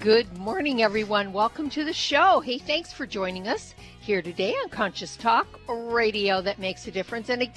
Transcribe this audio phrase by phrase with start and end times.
[0.00, 1.32] Good morning, everyone.
[1.32, 2.38] Welcome to the show.
[2.38, 7.30] Hey, thanks for joining us here today on Conscious Talk Radio that makes a difference.
[7.30, 7.50] And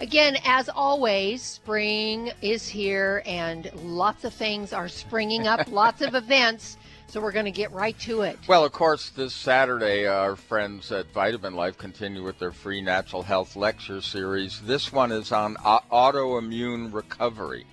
[0.00, 6.14] again, as always, spring is here and lots of things are springing up, lots of
[6.14, 6.76] events.
[7.06, 8.38] So we're going to get right to it.
[8.46, 13.22] Well, of course, this Saturday, our friends at Vitamin Life continue with their free natural
[13.22, 14.60] health lecture series.
[14.60, 17.64] This one is on autoimmune recovery.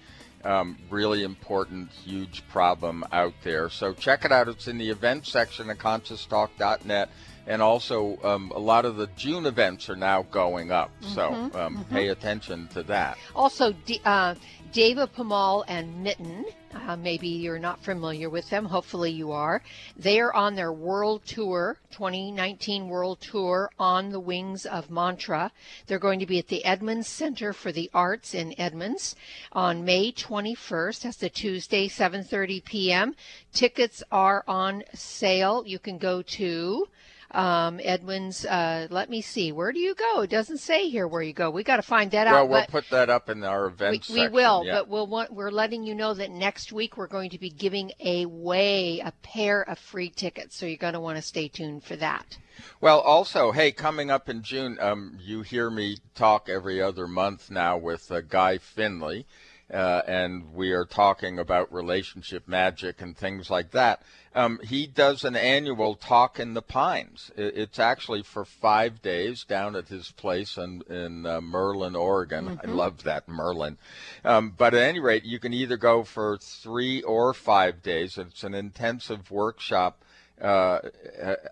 [0.44, 3.70] Um, really important, huge problem out there.
[3.70, 4.50] So check it out.
[4.50, 7.10] It's in the events section of conscioustalk.net.
[7.46, 10.92] And also, um, a lot of the June events are now going up.
[11.02, 11.94] Mm-hmm, so um, mm-hmm.
[11.94, 13.18] pay attention to that.
[13.36, 13.74] Also,
[14.06, 14.36] uh,
[14.72, 18.66] Deva Premal and Miten uh, maybe you're not familiar with them.
[18.66, 19.62] Hopefully you are.
[19.96, 25.52] They are on their world tour, 2019 world tour on the wings of Mantra.
[25.88, 29.16] They're going to be at the Edmonds Center for the Arts in Edmonds
[29.52, 31.02] on May 21st.
[31.02, 33.16] That's the Tuesday, 7:30 p.m.
[33.54, 35.64] Tickets are on sale.
[35.66, 36.88] You can go to
[37.34, 38.46] um, Edwin's.
[38.46, 39.52] Uh, let me see.
[39.52, 40.22] Where do you go?
[40.22, 41.50] It doesn't say here where you go.
[41.50, 42.50] We got to find that well, out.
[42.50, 44.08] Well, we'll put that up in our event.
[44.10, 44.76] We, we will, yeah.
[44.76, 47.92] but we'll want, we're letting you know that next week we're going to be giving
[48.04, 50.56] away a pair of free tickets.
[50.56, 52.38] So you're going to want to stay tuned for that.
[52.80, 57.50] Well, also, hey, coming up in June, um, you hear me talk every other month
[57.50, 59.26] now with uh, Guy Finley
[59.74, 64.04] uh, and we are talking about relationship magic and things like that.
[64.36, 67.32] Um, he does an annual talk in the Pines.
[67.36, 72.46] It's actually for five days down at his place in, in uh, Merlin, Oregon.
[72.46, 72.70] Mm-hmm.
[72.70, 73.78] I love that Merlin.
[74.24, 78.18] Um, but at any rate, you can either go for three or five days.
[78.18, 80.04] It's an intensive workshop,
[80.42, 80.80] uh,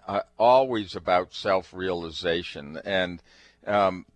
[0.07, 3.22] uh always about self-realization and.
[3.67, 4.07] Um,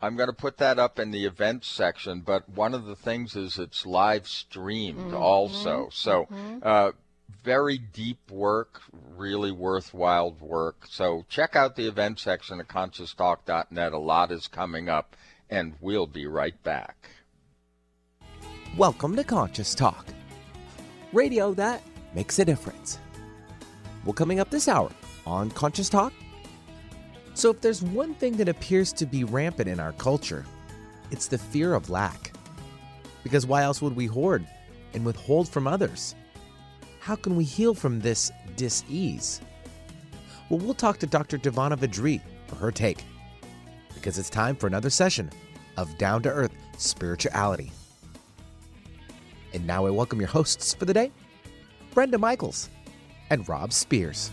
[0.00, 3.34] I'm going to put that up in the events section, but one of the things
[3.34, 5.16] is it's live streamed mm-hmm.
[5.16, 5.88] also.
[5.90, 6.58] So, mm-hmm.
[6.62, 6.92] uh,
[7.42, 8.80] very deep work,
[9.16, 10.86] really worthwhile work.
[10.88, 13.92] So, check out the event section at conscioustalk.net.
[13.92, 15.16] A lot is coming up,
[15.50, 17.10] and we'll be right back.
[18.76, 20.06] Welcome to Conscious Talk,
[21.12, 21.82] radio that
[22.14, 23.00] makes a difference.
[24.04, 24.92] Well, coming up this hour
[25.26, 26.12] on Conscious Talk
[27.38, 30.44] so, if there's one thing that appears to be rampant in our culture,
[31.12, 32.32] it's the fear of lack.
[33.22, 34.44] Because why else would we hoard
[34.92, 36.16] and withhold from others?
[36.98, 39.40] How can we heal from this dis-ease?
[40.48, 41.38] Well, we'll talk to Dr.
[41.38, 43.04] Devana Vadri for her take.
[43.94, 45.30] Because it's time for another session
[45.76, 47.70] of Down to Earth Spirituality.
[49.54, 51.12] And now I welcome your hosts for the day,
[51.94, 52.68] Brenda Michaels
[53.30, 54.32] and Rob Spears.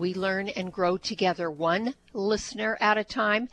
[0.00, 3.48] we learn and grow together one listener at a time.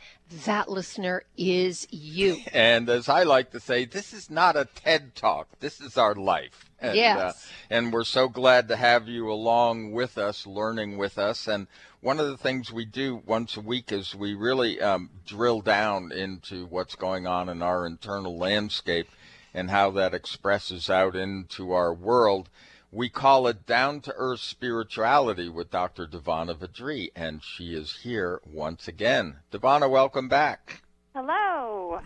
[0.46, 2.38] That listener is you.
[2.52, 5.46] And as I like to say, this is not a TED talk.
[5.60, 6.70] This is our life.
[6.80, 7.18] And, yes.
[7.18, 7.32] Uh,
[7.70, 11.46] and we're so glad to have you along with us, learning with us.
[11.46, 11.66] And
[12.00, 16.12] one of the things we do once a week is we really um, drill down
[16.12, 19.08] into what's going on in our internal landscape
[19.52, 22.48] and how that expresses out into our world.
[22.90, 26.06] We call it Down to Earth Spirituality with Dr.
[26.06, 29.40] Devana Vadri, and she is here once again.
[29.52, 30.80] Devana, welcome back.
[31.14, 32.00] Hello.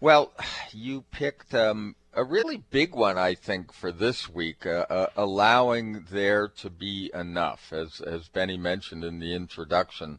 [0.00, 0.32] Well,
[0.72, 6.06] you picked um, a really big one, I think, for this week, uh, uh, allowing
[6.10, 10.18] there to be enough, as, as Benny mentioned in the introduction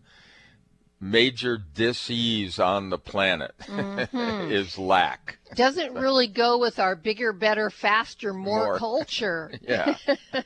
[1.00, 4.52] major disease on the planet mm-hmm.
[4.52, 5.38] is lack.
[5.56, 8.78] Doesn't really go with our bigger, better, faster, more, more.
[8.78, 9.52] culture.
[9.62, 9.96] yeah.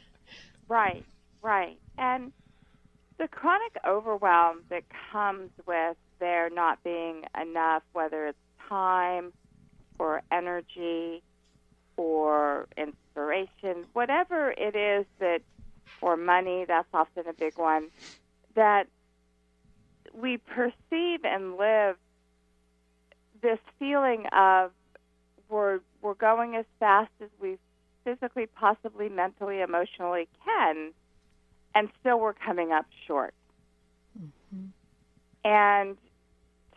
[0.67, 1.05] right,
[1.41, 1.77] right.
[1.97, 2.31] And
[3.17, 9.33] the chronic overwhelm that comes with there not being enough, whether it's time
[9.99, 11.21] or energy
[11.95, 15.41] or inspiration, whatever it is that,
[16.01, 17.87] or money, that's often a big one,
[18.55, 18.87] that
[20.19, 21.95] we perceive and live
[23.41, 24.71] this feeling of
[25.49, 27.57] we're we're going as fast as we
[28.03, 30.91] physically, possibly, mentally, emotionally can,
[31.75, 33.33] and still we're coming up short.
[34.17, 34.67] Mm-hmm.
[35.43, 35.97] And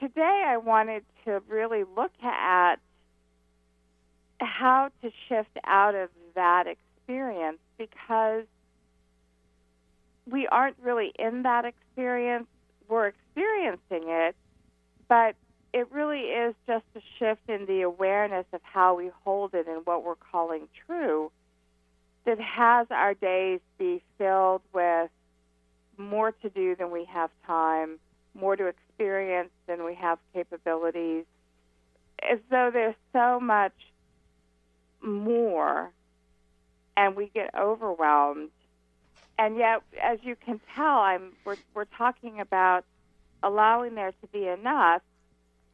[0.01, 2.77] today I wanted to really look at
[4.41, 8.45] how to shift out of that experience because
[10.29, 12.47] we aren't really in that experience.
[12.91, 14.35] We're experiencing it,
[15.09, 15.37] but
[15.73, 19.87] it really is just a shift in the awareness of how we hold it and
[19.87, 21.31] what we're calling true
[22.27, 25.11] that has our days be filled with
[25.97, 27.99] more to do than we have time,
[28.35, 31.25] more to experience than we have capabilities,
[32.29, 33.73] as though there's so much
[35.03, 35.91] more
[36.97, 38.51] and we get overwhelmed.
[39.41, 42.85] And yet, as you can tell, I'm we're, we're talking about
[43.43, 45.01] allowing there to be enough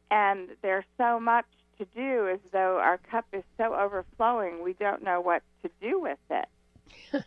[0.09, 1.45] and there's so much
[1.77, 5.99] to do as though our cup is so overflowing we don't know what to do
[5.99, 6.45] with it.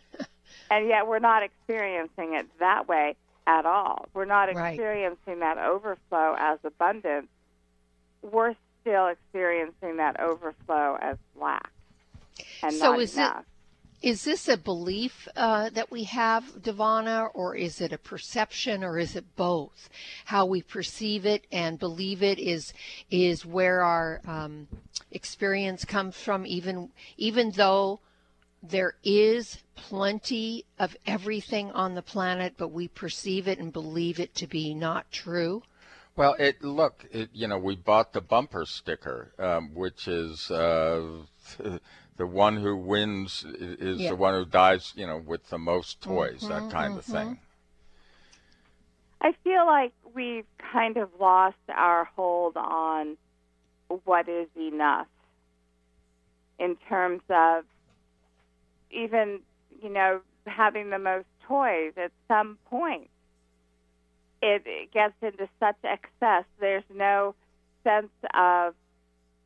[0.71, 3.15] and yet we're not experiencing it that way
[3.45, 4.07] at all.
[4.15, 5.55] We're not experiencing right.
[5.55, 7.27] that overflow as abundance.
[8.23, 11.71] We're still experiencing that overflow as lack.
[12.63, 13.41] And so not is enough.
[13.41, 13.45] it
[14.01, 18.97] is this a belief uh, that we have, Devana, or is it a perception, or
[18.97, 19.89] is it both?
[20.25, 22.73] How we perceive it and believe it is
[23.11, 24.67] is where our um,
[25.11, 26.45] experience comes from.
[26.45, 27.99] Even even though
[28.63, 34.33] there is plenty of everything on the planet, but we perceive it and believe it
[34.35, 35.61] to be not true.
[36.15, 40.49] Well, it look, it, you know, we bought the bumper sticker, um, which is.
[40.49, 41.21] Uh,
[42.21, 44.09] the one who wins is yeah.
[44.09, 46.99] the one who dies, you know, with the most toys, mm-hmm, that kind mm-hmm.
[46.99, 47.39] of thing.
[49.19, 53.17] I feel like we've kind of lost our hold on
[54.05, 55.07] what is enough
[56.59, 57.63] in terms of
[58.91, 59.39] even,
[59.81, 63.09] you know, having the most toys at some point.
[64.43, 66.45] It, it gets into such excess.
[66.59, 67.33] There's no
[67.83, 68.75] sense of,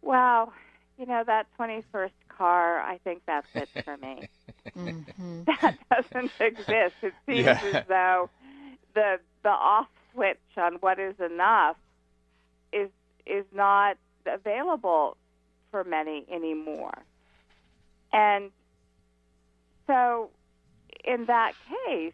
[0.01, 0.51] well,
[0.99, 4.27] you know, that 21st car, I think that's it for me.
[4.75, 5.41] mm-hmm.
[5.61, 6.95] That doesn't exist.
[7.01, 7.59] It seems yeah.
[7.73, 8.29] as though
[8.93, 11.77] the the off switch on what is enough
[12.73, 12.89] is
[13.25, 15.17] is not available
[15.71, 16.97] for many anymore.
[18.11, 18.51] And
[19.87, 20.29] so
[21.03, 21.53] in that
[21.85, 22.13] case,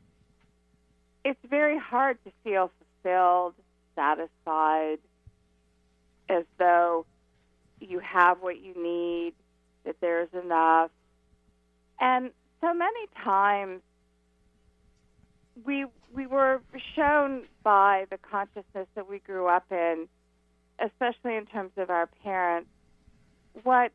[1.24, 2.71] it's very hard to feel
[3.03, 3.53] fulfilled,
[3.95, 5.00] satisfied,
[6.29, 7.06] as though
[7.79, 9.33] you have what you need,
[9.86, 10.92] that there's enough.
[12.00, 12.31] And
[12.62, 13.81] so many times
[15.66, 16.62] we we were
[16.95, 20.07] shown by the consciousness that we grew up in,
[20.80, 22.69] especially in terms of our parents,
[23.63, 23.92] what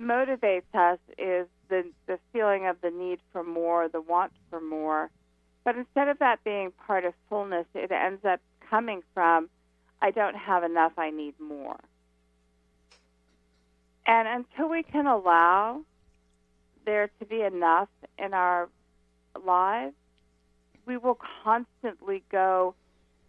[0.00, 5.10] motivates us is the the feeling of the need for more, the want for more.
[5.64, 8.40] But instead of that being part of fullness, it ends up
[8.70, 9.48] coming from
[10.00, 11.78] I don't have enough, I need more.
[14.08, 15.82] And until we can allow
[16.86, 18.70] there to be enough in our
[19.44, 19.94] lives,
[20.86, 22.74] we will constantly go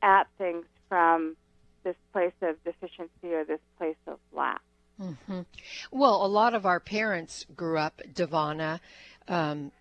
[0.02, 1.36] at things from
[1.84, 4.62] this place of deficiency or this place of lack.
[5.02, 5.42] Mm-hmm.
[5.92, 8.80] Well, a lot of our parents grew up, Devana,
[9.28, 9.74] um,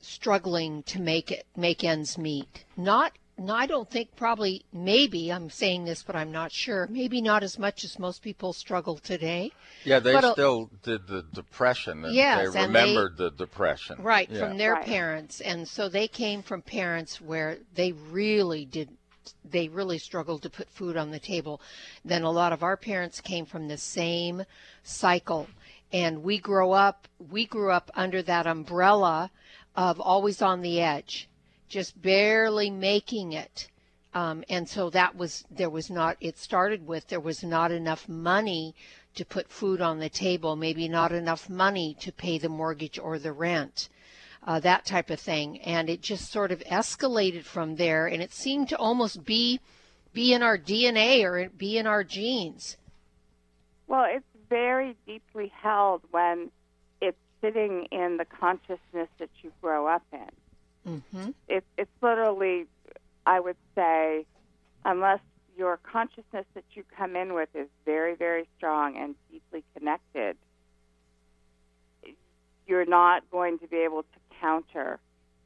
[0.00, 2.64] struggling to make it make ends meet.
[2.76, 6.86] Not no, I don't think probably, maybe, I'm saying this, but I'm not sure.
[6.90, 9.50] Maybe not as much as most people struggle today.
[9.82, 12.04] Yeah, they but, still did the depression.
[12.04, 13.96] And yes, they remembered they, the depression.
[14.02, 14.40] Right, yeah.
[14.40, 14.84] from their right.
[14.84, 15.40] parents.
[15.40, 18.90] And so they came from parents where they really did,
[19.42, 21.62] they really struggled to put food on the table.
[22.04, 24.44] Then a lot of our parents came from the same
[24.82, 25.48] cycle.
[25.94, 29.30] And we grow up, we grew up under that umbrella
[29.74, 31.29] of always on the edge
[31.70, 33.68] just barely making it.
[34.12, 38.08] Um, and so that was, there was not, it started with there was not enough
[38.08, 38.74] money
[39.14, 43.18] to put food on the table, maybe not enough money to pay the mortgage or
[43.18, 43.88] the rent.
[44.42, 48.32] Uh, that type of thing, and it just sort of escalated from there, and it
[48.32, 49.60] seemed to almost be
[50.12, 52.76] be in our DNA or be in our genes.
[53.86, 56.50] Well, it's very deeply held when
[57.00, 60.30] it's sitting in the consciousness that you grow up in.
[60.90, 61.30] Mm-hmm.
[61.48, 62.66] It, it's literally,
[63.26, 64.26] I would say,
[64.84, 65.20] unless
[65.56, 70.36] your consciousness that you come in with is very, very strong and deeply connected,
[72.66, 74.98] you're not going to be able to counter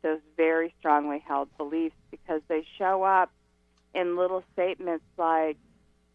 [0.03, 3.31] those very strongly held beliefs because they show up
[3.95, 5.57] in little statements like,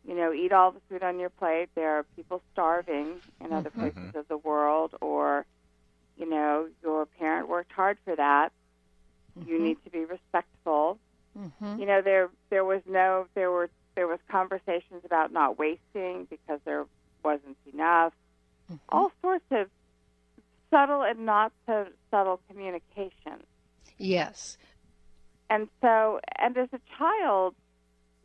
[0.07, 1.69] you know, eat all the food on your plate.
[1.75, 3.79] There are people starving in other Mm-hmm.
[3.79, 5.45] places of the world, or,
[6.17, 8.51] you know, your parent worked hard for that.
[9.45, 9.63] You Mhm.
[9.63, 10.99] need to be respectful.
[11.37, 11.78] Mhm.
[11.78, 16.59] You know, there there was no there were there was conversations about not wasting because
[16.65, 16.85] there
[17.23, 18.13] wasn't enough.
[18.71, 18.79] Mhm.
[18.89, 19.69] All sorts of
[20.69, 23.43] subtle and not so subtle communication.
[23.97, 24.57] Yes.
[25.49, 27.55] And so, and as a child,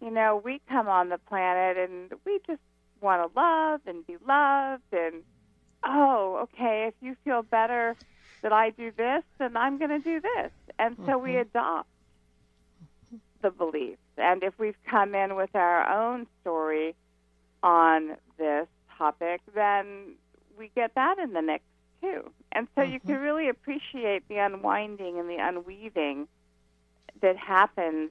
[0.00, 2.60] you know, we come on the planet and we just
[3.00, 4.82] want to love and be loved.
[4.92, 5.24] And,
[5.82, 7.96] oh, okay, if you feel better
[8.42, 10.52] that I do this, then I'm going to do this.
[10.78, 11.40] And so we Mhm.
[11.40, 11.88] adopt
[13.44, 14.00] the beliefs.
[14.16, 16.96] And if we've come in with our own story
[17.62, 20.14] on this topic, then
[20.58, 21.62] we get that in the mix
[22.00, 22.30] too.
[22.52, 23.22] And so you can mm-hmm.
[23.22, 26.26] really appreciate the unwinding and the unweaving
[27.20, 28.10] that happens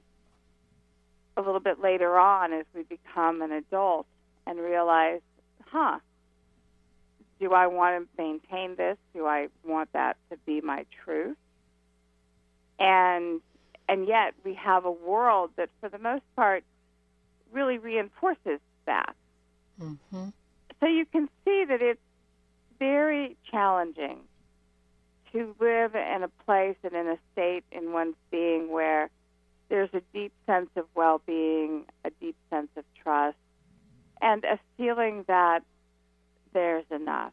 [1.36, 4.06] a little bit later on as we become an adult
[4.46, 5.20] and realize,
[5.66, 5.98] huh,
[7.40, 8.96] do I want to maintain this?
[9.12, 11.36] Do I want that to be my truth?
[12.78, 13.40] And
[13.88, 16.64] and yet we have a world that for the most part
[17.52, 19.14] really reinforces that.
[19.80, 20.32] Mhm.
[20.80, 22.00] So you can see that it's
[22.78, 24.26] very challenging
[25.32, 29.10] to live in a place and in a state in one's being where
[29.68, 33.38] there's a deep sense of well being, a deep sense of trust,
[34.20, 35.64] and a feeling that
[36.52, 37.32] there's enough.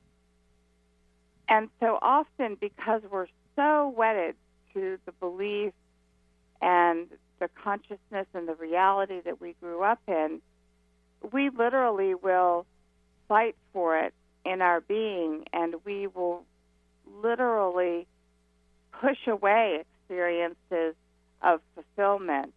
[1.48, 4.36] And so often, because we're so wedded
[4.74, 5.74] to the belief
[6.62, 7.08] and
[7.40, 10.42] the consciousness and the reality that we grew up in,
[11.32, 12.66] we literally will
[13.28, 14.14] fight for it
[14.46, 16.44] in our being and we will
[17.22, 18.08] literally
[18.92, 20.96] push away experiences
[21.42, 22.54] of fulfillment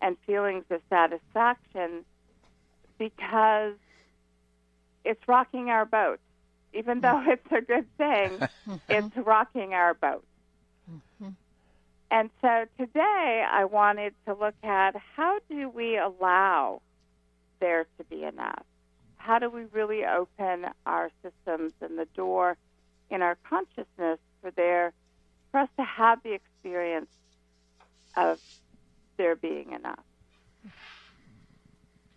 [0.00, 2.04] and feelings of satisfaction
[2.98, 3.74] because
[5.04, 6.20] it's rocking our boat.
[6.74, 7.28] Even though mm.
[7.32, 10.24] it's a good thing, it's rocking our boat.
[10.90, 11.30] Mm-hmm.
[12.10, 16.80] And so today I wanted to look at how do we allow
[17.60, 18.64] there to be enough?
[19.16, 22.56] How do we really open our systems and the door
[23.10, 24.92] in our consciousness for there
[25.50, 27.10] for us to have the experience
[28.16, 28.40] of
[29.18, 30.04] there being enough?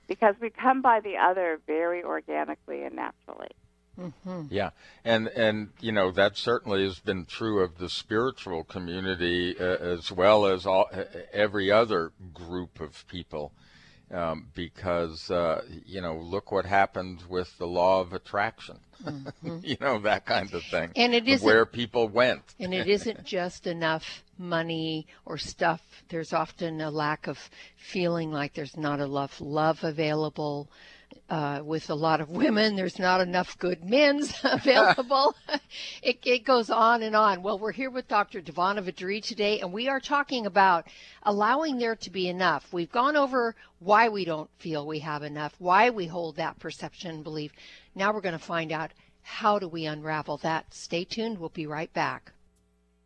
[0.07, 3.51] Because we come by the other very organically and naturally.
[3.99, 4.47] Mhm.
[4.49, 4.69] Yeah,
[5.03, 10.11] and and you know that certainly has been true of the spiritual community uh, as
[10.11, 10.89] well as all,
[11.33, 13.51] every other group of people,
[14.09, 18.79] um, because uh, you know look what happened with the law of attraction,
[19.61, 22.43] you know that kind of thing, And it is where people went.
[22.59, 25.81] And it isn't just enough money or stuff.
[26.09, 27.37] There's often a lack of
[27.77, 30.69] feeling like there's not enough love available.
[31.29, 35.33] Uh, with a lot of women, there's not enough good men's available.
[36.03, 37.41] it, it goes on and on.
[37.41, 38.41] Well, we're here with Dr.
[38.41, 40.87] Devana Vidri today, and we are talking about
[41.23, 42.73] allowing there to be enough.
[42.73, 47.11] We've gone over why we don't feel we have enough, why we hold that perception
[47.11, 47.53] and belief.
[47.95, 48.91] Now we're going to find out
[49.21, 50.73] how do we unravel that.
[50.73, 51.37] Stay tuned.
[51.37, 52.33] We'll be right back.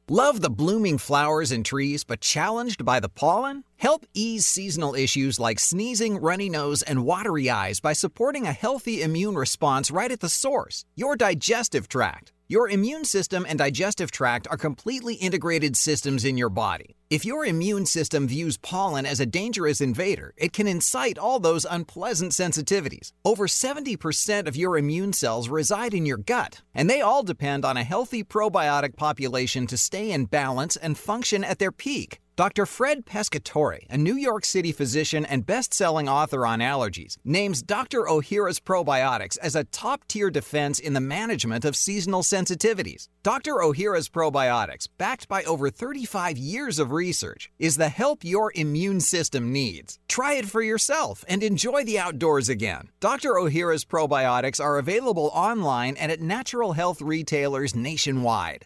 [0.09, 3.63] Love the blooming flowers and trees, but challenged by the pollen?
[3.77, 9.01] Help ease seasonal issues like sneezing, runny nose, and watery eyes by supporting a healthy
[9.01, 12.31] immune response right at the source your digestive tract.
[12.47, 16.95] Your immune system and digestive tract are completely integrated systems in your body.
[17.09, 21.65] If your immune system views pollen as a dangerous invader, it can incite all those
[21.65, 23.11] unpleasant sensitivities.
[23.23, 27.77] Over 70% of your immune cells reside in your gut, and they all depend on
[27.77, 32.19] a healthy probiotic population to stay in balance and function at their peak.
[32.37, 32.65] Dr.
[32.65, 38.01] Fred Pescatore, a New York City physician and best-selling author on allergies, names Dr.
[38.01, 43.07] Ohhira's probiotics as a top-tier defense in the management of seasonal sensitivities.
[43.23, 43.53] Dr.
[43.53, 49.53] Ohhira's probiotics, backed by over 35 years of research, is the help your immune system
[49.53, 49.97] needs.
[50.09, 52.89] Try it for yourself and enjoy the outdoors again.
[52.99, 53.35] Dr.
[53.35, 58.65] Ohhira's probiotics are available online and at natural health retailers nationwide.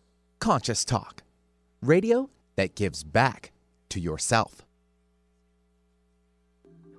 [0.41, 1.21] Conscious Talk,
[1.83, 3.51] radio that gives back
[3.89, 4.63] to yourself.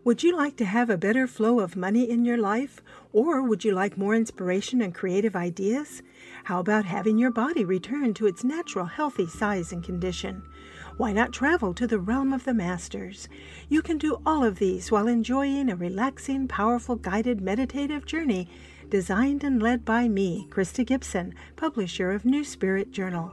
[0.05, 2.81] Would you like to have a better flow of money in your life?
[3.13, 6.03] Or would you like more inspiration and creative ideas?
[6.45, 10.45] How about having your body return to its natural healthy size and condition?
[10.97, 13.29] Why not travel to the realm of the masters?
[13.69, 18.49] You can do all of these while enjoying a relaxing, powerful, guided meditative journey
[18.93, 23.33] designed and led by me, Krista Gibson, publisher of New Spirit Journal.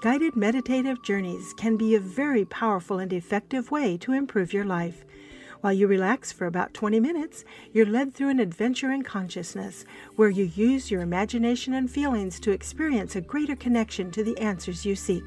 [0.00, 5.04] Guided meditative journeys can be a very powerful and effective way to improve your life.
[5.60, 9.84] While you relax for about 20 minutes, you're led through an adventure in consciousness
[10.16, 14.84] where you use your imagination and feelings to experience a greater connection to the answers
[14.84, 15.22] you seek.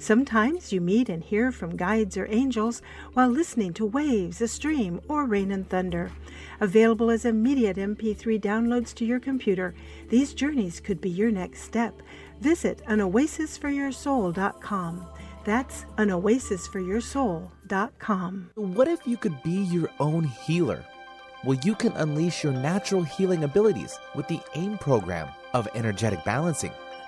[0.00, 2.80] Sometimes you meet and hear from guides or angels
[3.12, 6.10] while listening to waves, a stream, or rain and thunder.
[6.58, 9.74] Available as immediate MP3 downloads to your computer,
[10.08, 12.00] these journeys could be your next step.
[12.40, 15.06] Visit anoasisforyoursoul.com.
[15.44, 18.50] That's anoasisforyoursoul.com.
[18.54, 20.82] What if you could be your own healer?
[21.44, 26.72] Well, you can unleash your natural healing abilities with the AIM program of energetic balancing.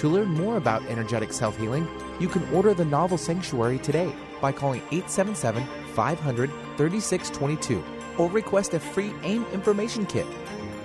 [0.00, 1.86] To learn more about energetic self healing,
[2.18, 4.10] you can order the novel Sanctuary today
[4.40, 7.84] by calling 877 500 3622
[8.16, 10.24] or request a free AIM information kit.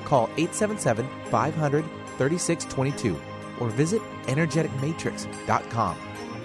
[0.04, 1.86] Call 877 500
[2.18, 3.18] 3622
[3.62, 5.98] or visit energeticmatrix.com.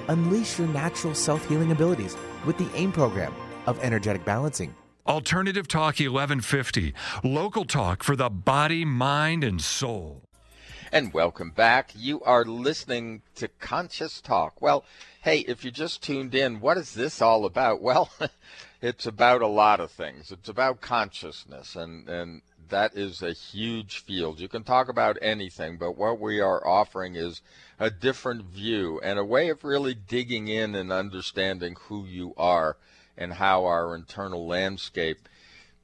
[0.06, 3.34] Unleash your natural self healing abilities with the AIM program
[3.66, 4.76] of energetic balancing.
[5.08, 10.22] Alternative Talk 1150, local talk for the body, mind, and soul.
[10.92, 11.92] And welcome back.
[11.94, 14.60] You are listening to Conscious Talk.
[14.60, 14.84] Well,
[15.22, 17.80] hey, if you just tuned in, what is this all about?
[17.90, 18.10] Well,
[18.82, 20.32] it's about a lot of things.
[20.32, 24.40] It's about consciousness, and, and that is a huge field.
[24.40, 27.40] You can talk about anything, but what we are offering is
[27.78, 32.76] a different view and a way of really digging in and understanding who you are
[33.16, 35.28] and how our internal landscape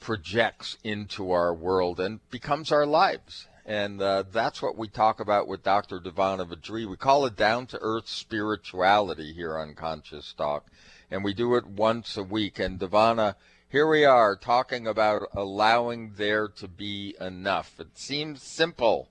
[0.01, 3.47] projects into our world and becomes our lives.
[3.67, 5.99] And uh, that's what we talk about with Dr.
[5.99, 6.89] Devana Vadri.
[6.89, 10.67] We call it down to earth spirituality here on Conscious Talk.
[11.11, 12.61] And we do it once a week.
[12.61, 13.35] And Devana,
[13.69, 17.81] here we are talking about allowing there to be enough.
[17.81, 19.09] It seems simple,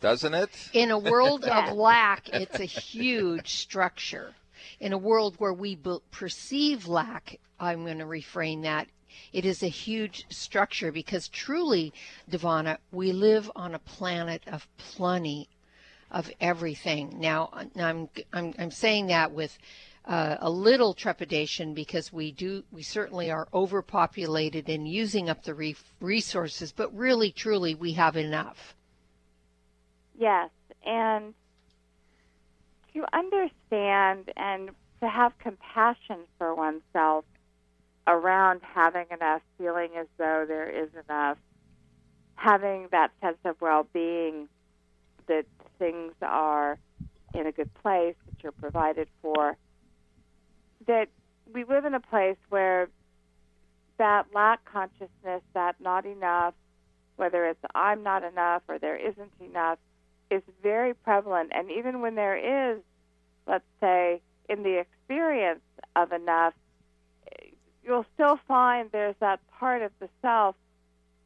[0.00, 0.50] doesn't it?
[0.72, 4.36] In a world of lack, it's a huge structure.
[4.78, 5.76] In a world where we
[6.12, 8.86] perceive lack, I'm going to refrain that.
[9.32, 11.92] It is a huge structure because truly,
[12.30, 15.48] Devana, we live on a planet of plenty
[16.10, 17.18] of everything.
[17.18, 19.58] Now, I'm I'm, I'm saying that with
[20.04, 25.54] uh, a little trepidation because we do we certainly are overpopulated and using up the
[25.54, 28.74] re- resources, but really truly we have enough.
[30.18, 30.50] Yes,
[30.84, 31.34] and
[32.94, 34.70] to understand and
[35.00, 37.24] to have compassion for oneself
[38.06, 41.38] around having enough, feeling as though there is enough,
[42.34, 44.48] having that sense of well-being
[45.26, 45.46] that
[45.78, 46.78] things are
[47.34, 49.56] in a good place, that you're provided for
[50.86, 51.08] that
[51.52, 52.88] we live in a place where
[53.98, 56.54] that lack consciousness, that not enough,
[57.16, 59.78] whether it's I'm not enough or there isn't enough,
[60.30, 61.52] is very prevalent.
[61.54, 62.80] And even when there is,
[63.46, 65.60] let's say, in the experience
[65.94, 66.54] of enough,
[67.84, 70.56] you'll still find there's that part of the self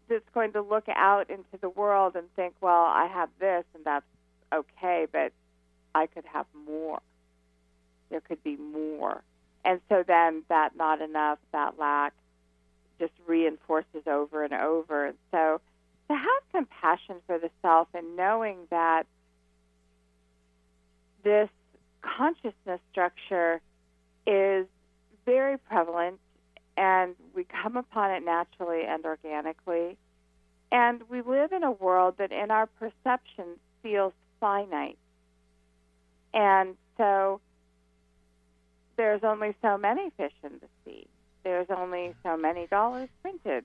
[0.08, 3.84] that's going to look out into the world and think, well, I have this and
[3.84, 4.04] that's
[4.52, 5.32] okay, but
[5.94, 7.00] I could have more.
[8.10, 9.22] There could be more.
[9.64, 12.12] And so then that not enough, that lack,
[12.98, 15.06] just reinforces over and over.
[15.06, 15.60] And so
[16.08, 19.06] to have compassion for the self and knowing that
[21.24, 21.48] this
[22.00, 23.60] consciousness structure
[24.26, 24.66] is
[25.24, 26.20] very prevalent,
[26.76, 29.96] and we come upon it naturally and organically.
[30.72, 33.44] And we live in a world that, in our perception,
[33.82, 34.98] feels finite.
[36.34, 37.40] And so
[38.96, 41.06] there's only so many fish in the sea.
[41.44, 43.64] There's only so many dollars printed.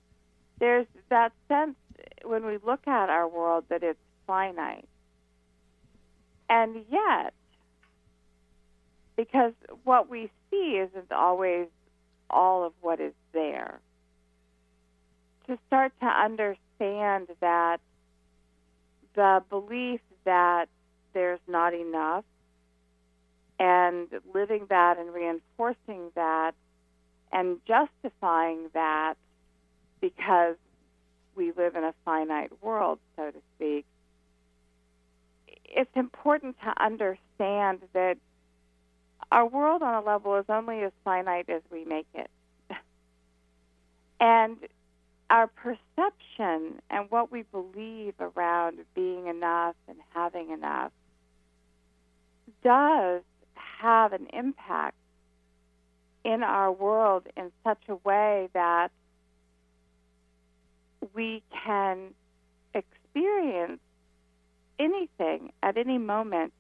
[0.60, 1.76] There's that sense
[2.24, 4.88] when we look at our world that it's finite.
[6.50, 7.34] And yet,
[9.16, 11.68] because what we see isn't always
[12.32, 13.80] all of what is there,
[15.48, 17.80] to start to understand that
[19.16, 20.70] the belief that
[21.14, 22.24] there's not enough
[23.60, 26.54] and living that and reinforcing that
[27.32, 29.16] and justifying that
[30.00, 30.56] because
[31.36, 33.86] we live in a finite world, so to speak,
[35.66, 38.18] it's important to understand that
[39.32, 42.30] our world on a level is only as finite as we make it.
[44.20, 44.58] and
[45.30, 50.92] our perception and what we believe around being enough and having enough
[52.64, 53.22] does
[53.56, 54.96] have an impact
[56.26, 58.90] in our world in such a way that
[61.14, 62.14] we can
[62.76, 63.80] experience
[64.78, 66.54] anything at any moment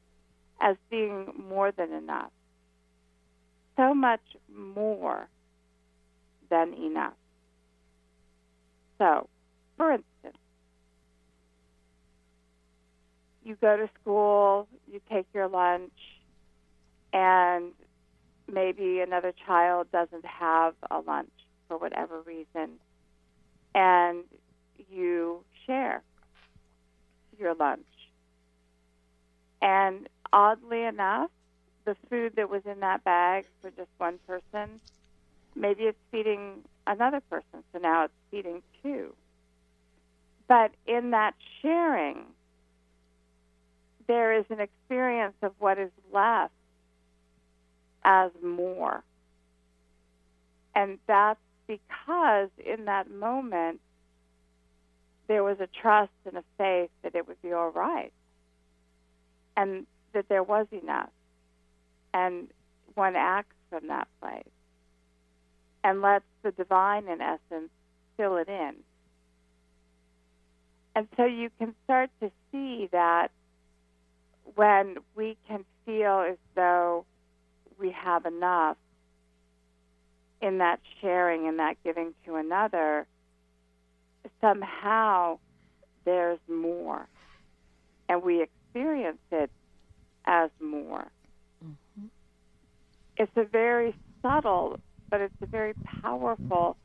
[0.62, 2.32] as being more than enough.
[3.82, 4.22] So much
[4.56, 5.28] more
[6.52, 7.16] than enough.
[9.00, 9.28] So,
[9.76, 10.38] for instance,
[13.44, 15.90] you go to school, you take your lunch,
[17.12, 17.72] and
[18.48, 21.32] maybe another child doesn't have a lunch
[21.68, 22.74] for whatever reason,
[23.74, 24.26] and
[24.92, 26.04] you share
[27.40, 27.82] your lunch.
[29.60, 31.32] And oddly enough,
[31.92, 34.80] the food that was in that bag for just one person,
[35.56, 39.14] maybe it's feeding another person, so now it's feeding two.
[40.48, 42.24] But in that sharing,
[44.08, 46.54] there is an experience of what is left
[48.06, 49.04] as more.
[50.74, 53.82] And that's because in that moment,
[55.28, 58.14] there was a trust and a faith that it would be all right
[59.58, 61.10] and that there was enough.
[62.14, 62.48] And
[62.96, 64.44] one acts from that place
[65.84, 67.70] and lets the divine, in essence,
[68.18, 68.74] fill it in.
[70.96, 73.32] And so you can start to see that
[74.56, 77.06] when we can feel as though
[77.80, 78.78] we have enough
[80.42, 83.08] in that sharing and that giving to another,
[84.42, 85.40] somehow
[86.04, 87.08] there's more.
[88.10, 89.50] And we experience it
[90.26, 91.08] as more.
[93.22, 94.80] It's a very subtle,
[95.12, 96.76] but it's a very powerful,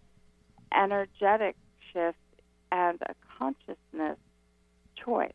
[0.71, 1.57] energetic
[1.91, 2.19] shift
[2.71, 4.19] and a consciousness
[5.03, 5.33] choice.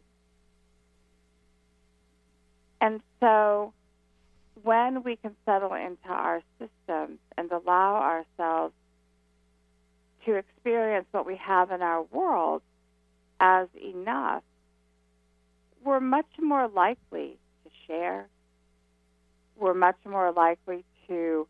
[2.82, 3.74] And so
[4.62, 8.76] when we can settle into our systems and allow ourselves
[10.28, 12.62] to experience what we have in our world
[13.40, 14.44] as enough,
[15.84, 18.28] we're much more likely to share.
[19.58, 21.48] We're much more likely to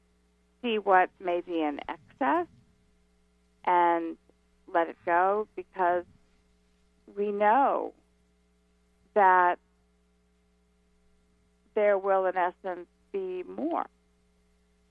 [0.61, 2.47] see what may be in excess
[3.65, 4.17] and
[4.73, 6.03] let it go because
[7.17, 7.93] we know
[9.13, 9.57] that
[11.75, 13.85] there will, in essence, be more.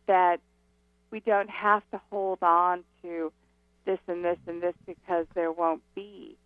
[0.07, 0.41] That
[1.11, 3.33] we don't have to hold on to
[3.87, 6.37] this and this and this because there won't be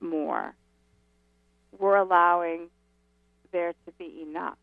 [0.00, 0.54] more.
[1.78, 2.68] We're allowing
[3.52, 4.58] there to be enough.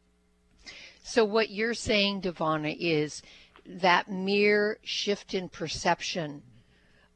[1.05, 3.21] So, what you're saying, Devana, is
[3.65, 6.41] that mere shift in perception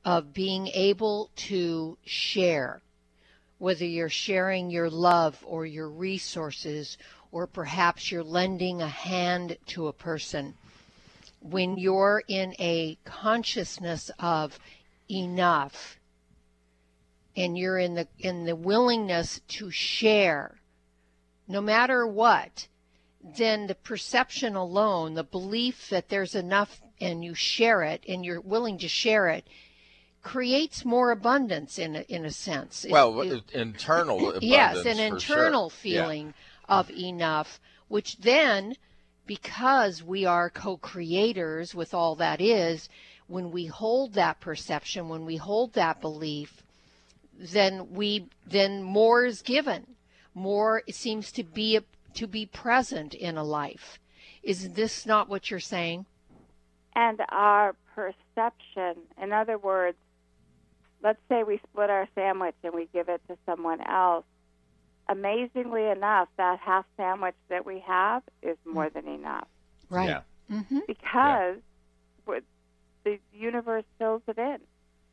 [0.04, 2.82] of being able to share,
[3.60, 6.98] whether you're sharing your love or your resources
[7.32, 10.54] or perhaps you're lending a hand to a person,
[11.40, 14.60] when you're in a consciousness of
[15.10, 15.98] enough
[17.38, 20.60] and you're in the in the willingness to share
[21.48, 22.68] no matter what
[23.36, 28.42] then the perception alone the belief that there's enough and you share it and you're
[28.42, 29.46] willing to share it
[30.24, 35.78] creates more abundance in a, in a sense well it, internal yes an internal sure.
[35.78, 36.34] feeling
[36.68, 38.76] of enough, which then,
[39.26, 42.90] because we are co creators with all that is,
[43.28, 46.64] when we hold that perception, when we hold that belief,
[47.34, 49.86] then we then more is given.
[50.34, 51.80] More seems to be
[52.18, 54.00] to be present in a life.
[54.44, 56.06] Is this not what you're saying?
[56.96, 59.98] And our perception, in other words,
[61.04, 64.26] let's say we split our sandwich and we give it to someone else.
[65.10, 69.48] Amazingly enough, that half sandwich that we have is more than enough.
[69.90, 70.10] Right.
[70.10, 70.22] Yeah.
[70.52, 70.80] Mm-hmm.
[70.88, 71.58] Because
[72.26, 72.42] we're-
[73.04, 74.58] the universe fills it in.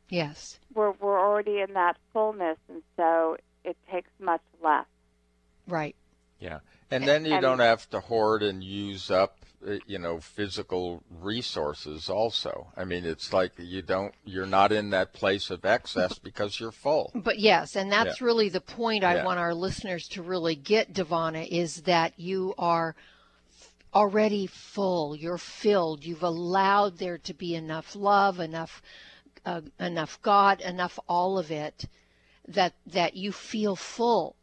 [0.09, 0.59] Yes.
[0.73, 4.85] We're, we're already in that fullness, and so it takes much less.
[5.67, 5.95] Right.
[6.39, 6.59] Yeah.
[6.91, 11.01] And then you And- don't have to hoard and use up, uh, you know, physical
[11.09, 12.67] resources also.
[12.77, 16.71] I mean, it's like you don't, you're not in that place of excess because you're
[16.71, 17.11] full.
[17.15, 19.25] But yes, and that's really the point I Yeah.
[19.25, 22.95] want our listeners to really get, Devana, is that you are
[23.93, 25.15] already full.
[25.15, 26.03] You're filled.
[26.03, 28.81] You've allowed there to be enough love, enough,
[29.45, 31.85] uh, enough God, enough all of it,
[32.47, 34.35] that that you feel full,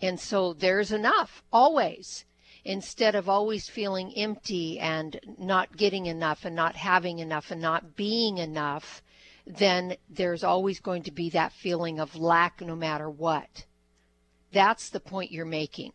[0.00, 2.24] and so there's enough always.
[2.64, 7.94] Instead of always feeling empty and not getting enough and not having enough and not
[7.94, 9.02] being enough,
[9.46, 13.66] then there's always going to be that feeling of lack no matter what.
[14.52, 15.92] That's the point you're making.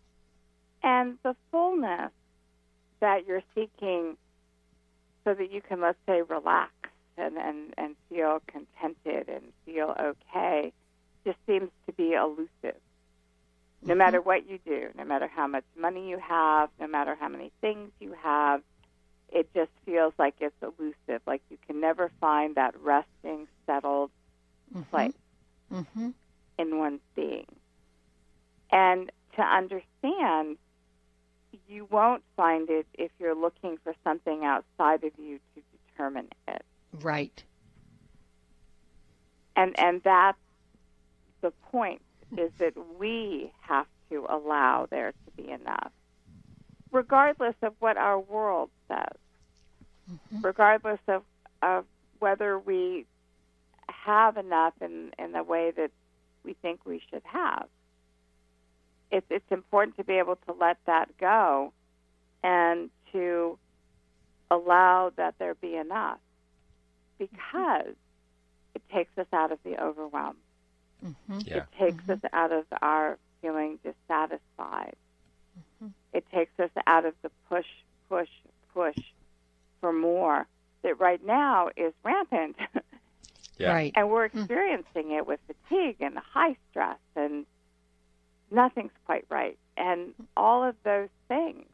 [0.83, 2.11] And the fullness
[2.99, 4.17] that you're seeking
[5.23, 6.71] so that you can, let's say, relax
[7.17, 10.71] and, and, and feel contented and feel okay
[11.25, 12.79] just seems to be elusive.
[13.83, 17.29] No matter what you do, no matter how much money you have, no matter how
[17.29, 18.61] many things you have,
[19.31, 21.21] it just feels like it's elusive.
[21.25, 24.11] Like you can never find that resting, settled
[24.91, 25.13] place
[25.71, 26.09] Mm-hmm.
[26.57, 27.45] in one's being.
[28.71, 30.57] And to understand,
[31.67, 36.63] you won't find it if you're looking for something outside of you to determine it.
[37.01, 37.43] Right.
[39.55, 40.37] And and that's
[41.41, 42.01] the point
[42.37, 45.91] is that we have to allow there to be enough.
[46.91, 49.17] Regardless of what our world says.
[50.11, 50.41] Mm-hmm.
[50.41, 51.23] Regardless of,
[51.61, 51.85] of
[52.19, 53.05] whether we
[53.87, 55.91] have enough in, in the way that
[56.43, 57.67] we think we should have.
[59.11, 61.73] It's it's important to be able to let that go
[62.43, 63.57] and to
[64.51, 66.19] allow that there be enough
[67.19, 67.25] mm-hmm.
[67.25, 67.95] because
[68.75, 70.35] it takes us out of the overwhelm.
[71.05, 71.39] Mm-hmm.
[71.45, 71.57] Yeah.
[71.57, 72.11] It takes mm-hmm.
[72.11, 74.95] us out of our feeling dissatisfied.
[75.57, 75.87] Mm-hmm.
[76.13, 77.65] It takes us out of the push,
[78.09, 78.29] push,
[78.73, 78.97] push
[79.81, 80.47] for more
[80.83, 82.55] that right now is rampant.
[83.57, 83.73] Yeah.
[83.73, 83.91] Right.
[83.93, 84.39] and we're mm-hmm.
[84.39, 87.45] experiencing it with fatigue and high stress and
[88.49, 89.57] nothing's quite right.
[89.75, 91.65] And all of those things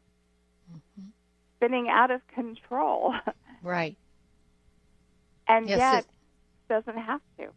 [1.58, 3.14] spinning out of control.
[3.62, 3.98] Right.
[5.48, 6.08] and Yes, yet it-
[6.70, 7.50] doesn't have to.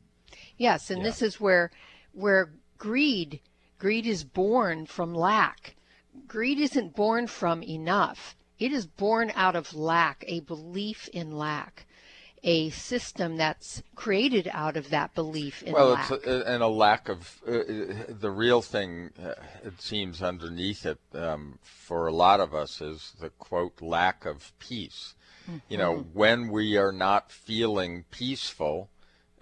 [0.59, 1.05] Yes, and Yeah.
[1.05, 1.71] this is where
[2.13, 3.41] where greed
[3.79, 5.77] greed is born from lack.
[6.27, 8.37] Greed isn't born from enough.
[8.59, 11.87] It is born out of lack, a belief in lack,
[12.43, 16.11] a system that's created out of that belief in well, lack.
[16.11, 17.65] it's a, and a lack of uh, uh,
[18.09, 19.11] the real thing.
[19.17, 24.27] Uh, it seems underneath it um, for a lot of us is the quote lack
[24.27, 25.15] of peace.
[25.71, 28.91] You know, when we are not feeling peaceful,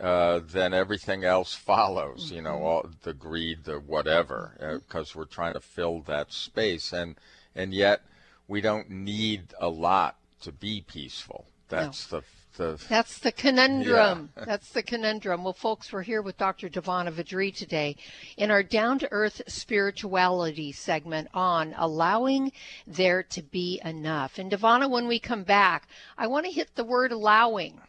[0.00, 2.30] uh, then everything else follows.
[2.30, 2.64] You know, mm-hmm.
[2.64, 4.76] all the greed, the whatever, uh, mm-hmm.
[4.78, 7.16] because we're trying to fill that space, and
[7.54, 8.02] and yet
[8.48, 11.46] we don't need a lot to be peaceful.
[11.68, 12.22] That's the
[12.56, 14.30] the That's the conundrum.
[14.46, 15.44] That's the conundrum.
[15.44, 16.68] Well, folks, we're here with Dr.
[16.68, 17.96] Devana Vidri today
[18.36, 22.52] in our down to earth spirituality segment on allowing
[22.86, 24.38] there to be enough.
[24.38, 27.80] And Devana, when we come back, I want to hit the word allowing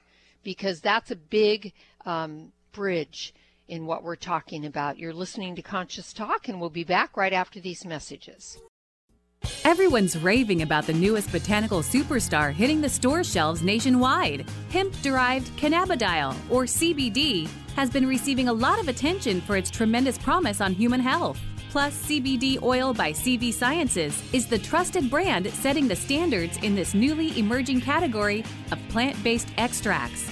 [0.47, 1.73] because that's a big
[2.05, 3.33] um, bridge
[3.67, 4.97] in what we're talking about.
[4.97, 8.57] You're listening to Conscious Talk, and we'll be back right after these messages.
[9.65, 14.49] Everyone's raving about the newest botanical superstar hitting the store shelves nationwide.
[14.69, 20.17] Hemp derived cannabidiol, or CBD, has been receiving a lot of attention for its tremendous
[20.17, 21.41] promise on human health.
[21.69, 26.93] Plus, CBD Oil by CV Sciences is the trusted brand setting the standards in this
[26.93, 30.31] newly emerging category of plant based extracts,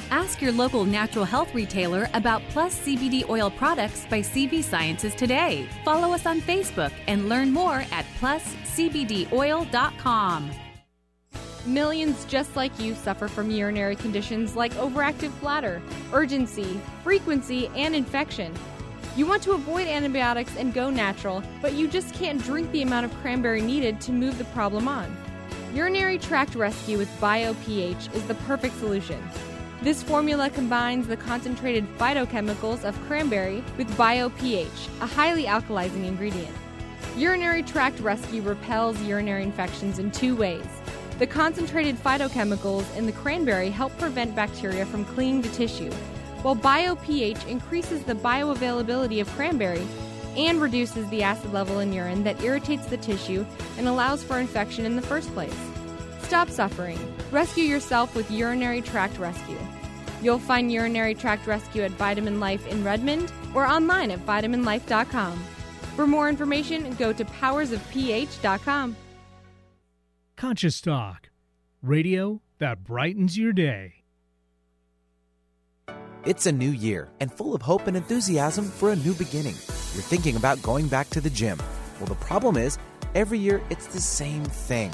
[0.11, 5.69] Ask your local natural health retailer about Plus CBD oil products by CV Sciences today.
[5.85, 10.51] Follow us on Facebook and learn more at pluscbdoil.com.
[11.65, 18.53] Millions just like you suffer from urinary conditions like overactive bladder, urgency, frequency, and infection.
[19.15, 23.05] You want to avoid antibiotics and go natural, but you just can't drink the amount
[23.05, 25.15] of cranberry needed to move the problem on.
[25.73, 29.23] Urinary tract rescue with BioPH is the perfect solution.
[29.81, 36.55] This formula combines the concentrated phytochemicals of cranberry with BioPH, a highly alkalizing ingredient.
[37.17, 40.67] Urinary tract rescue repels urinary infections in two ways.
[41.17, 45.91] The concentrated phytochemicals in the cranberry help prevent bacteria from clinging to tissue,
[46.43, 49.87] while BioPH increases the bioavailability of cranberry
[50.37, 53.43] and reduces the acid level in urine that irritates the tissue
[53.79, 55.70] and allows for infection in the first place.
[56.31, 56.97] Stop suffering.
[57.29, 59.59] Rescue yourself with Urinary Tract Rescue.
[60.21, 65.37] You'll find Urinary Tract Rescue at Vitamin Life in Redmond or online at vitaminlife.com.
[65.97, 68.95] For more information, go to powersofph.com.
[70.37, 71.31] Conscious Talk,
[71.83, 73.95] radio that brightens your day.
[76.23, 79.55] It's a new year and full of hope and enthusiasm for a new beginning.
[79.93, 81.59] You're thinking about going back to the gym.
[81.99, 82.77] Well, the problem is,
[83.15, 84.93] every year it's the same thing.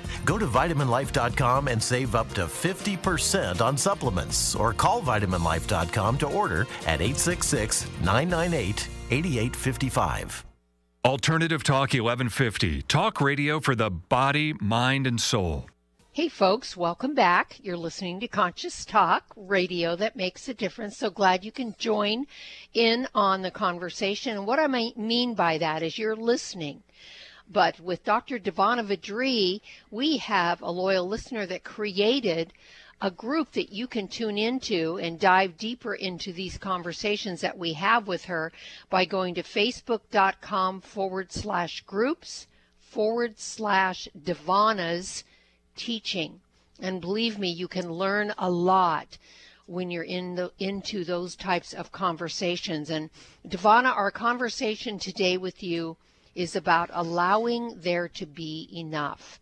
[0.25, 6.61] Go to vitaminlife.com and save up to 50% on supplements or call vitaminlife.com to order
[6.85, 10.45] at 866 998 8855.
[11.03, 15.65] Alternative Talk 1150, talk radio for the body, mind, and soul.
[16.13, 17.57] Hey, folks, welcome back.
[17.63, 20.97] You're listening to Conscious Talk, radio that makes a difference.
[20.97, 22.27] So glad you can join
[22.73, 24.37] in on the conversation.
[24.37, 26.83] And what I mean by that is you're listening.
[27.49, 28.39] But with Dr.
[28.39, 32.53] Devana Vadri, we have a loyal listener that created
[33.01, 37.73] a group that you can tune into and dive deeper into these conversations that we
[37.73, 38.51] have with her
[38.89, 42.47] by going to facebook.com forward slash groups
[42.79, 45.23] forward slash Devana's
[45.75, 46.41] teaching.
[46.79, 49.17] And believe me, you can learn a lot
[49.65, 52.89] when you're in the into those types of conversations.
[52.89, 53.09] And
[53.47, 55.97] Devana, our conversation today with you
[56.35, 59.39] is about allowing there to be enough.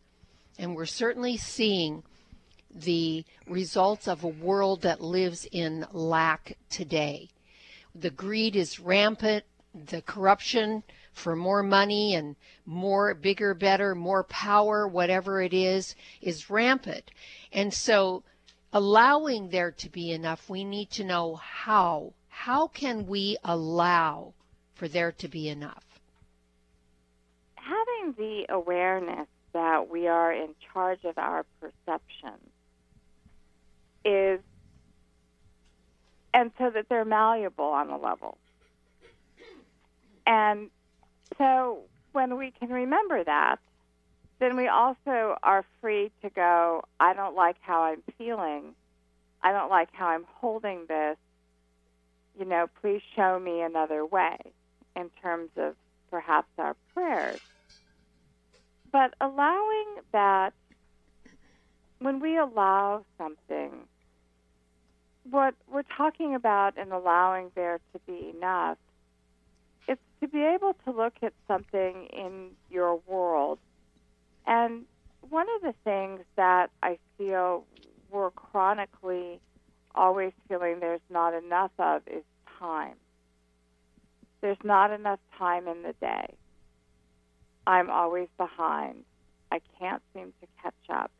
[0.57, 2.03] And we're certainly seeing
[2.73, 7.29] the results of a world that lives in lack today.
[7.95, 10.83] The greed is rampant, the corruption
[11.13, 12.35] for more money and
[12.65, 17.11] more bigger, better, more power, whatever it is, is rampant.
[17.51, 18.23] And so
[18.71, 22.13] allowing there to be enough, we need to know how.
[22.29, 24.33] How can we allow
[24.75, 25.83] for there to be enough?
[27.99, 32.49] Having the awareness that we are in charge of our perceptions
[34.05, 34.39] is,
[36.33, 38.37] and so that they're malleable on a level.
[40.25, 40.69] And
[41.37, 41.79] so
[42.11, 43.57] when we can remember that,
[44.39, 48.75] then we also are free to go, I don't like how I'm feeling.
[49.41, 51.17] I don't like how I'm holding this.
[52.37, 54.37] You know, please show me another way
[54.95, 55.75] in terms of
[56.09, 57.41] perhaps our prayers.
[58.91, 60.53] But allowing that,
[61.99, 63.71] when we allow something,
[65.29, 68.77] what we're talking about in allowing there to be enough,
[69.87, 73.59] it's to be able to look at something in your world.
[74.47, 74.85] And
[75.29, 77.65] one of the things that I feel
[78.09, 79.39] we're chronically
[79.93, 82.23] always feeling there's not enough of is
[82.57, 82.95] time.
[84.41, 86.35] There's not enough time in the day.
[87.69, 89.03] I'm always behind.
[89.51, 91.11] I can't seem to catch up.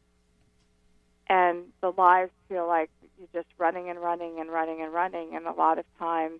[1.27, 5.35] And the lives feel like you're just running and running and running and running.
[5.35, 6.39] And a lot of times,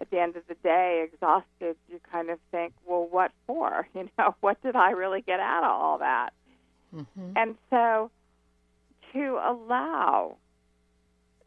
[0.00, 3.86] at the end of the day, exhausted, you kind of think, well, what for?
[3.94, 6.30] You know, what did I really get out of all that?
[6.94, 7.32] Mm-hmm.
[7.36, 8.10] And so
[9.12, 10.36] to allow